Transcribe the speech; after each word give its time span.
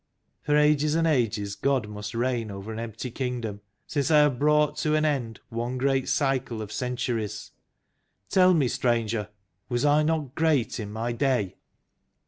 For 0.41 0.57
ages 0.57 0.95
and 0.95 1.05
ages 1.05 1.53
God 1.53 1.87
must 1.87 2.15
reign 2.15 2.49
over 2.49 2.73
an 2.73 2.79
empty 2.79 3.11
kingdom, 3.11 3.61
since 3.85 4.09
I 4.09 4.21
have 4.21 4.39
brought 4.39 4.75
to 4.77 4.95
an 4.95 5.05
end 5.05 5.41
one 5.49 5.77
great 5.77 6.09
cycle 6.09 6.59
of 6.63 6.71
centuries. 6.71 7.51
Tell 8.27 8.55
me, 8.55 8.67
Stranger, 8.67 9.29
was 9.69 9.85
I 9.85 10.01
not 10.01 10.33
great 10.33 10.79
in 10.79 10.91
my 10.91 11.11
day? 11.11 11.57